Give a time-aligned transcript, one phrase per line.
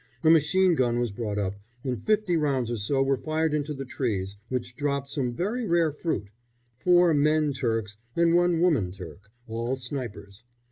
[0.23, 3.85] A machine gun was brought up, and fifty rounds or so were fired into the
[3.85, 6.29] trees, which dropped some very rare fruit
[6.79, 10.43] four men Turks and one woman Turk, all snipers.